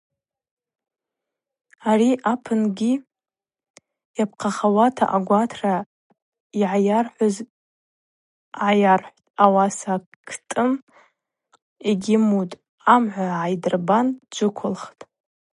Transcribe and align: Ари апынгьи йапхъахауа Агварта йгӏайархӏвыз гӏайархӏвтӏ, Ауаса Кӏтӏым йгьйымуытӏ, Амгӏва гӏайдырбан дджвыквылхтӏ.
Ари 1.89 2.11
апынгьи 2.31 2.93
йапхъахауа 4.17 4.85
Агварта 5.17 5.73
йгӏайархӏвыз 6.59 7.35
гӏайархӏвтӏ, 8.59 9.15
Ауаса 9.43 9.93
Кӏтӏым 10.27 10.71
йгьйымуытӏ, 11.89 12.59
Амгӏва 12.93 13.25
гӏайдырбан 13.39 14.07
дджвыквылхтӏ. 14.29 15.01